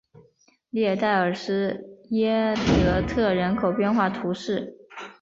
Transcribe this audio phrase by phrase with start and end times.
[0.71, 4.75] 列代尔施耶德特人口变化图示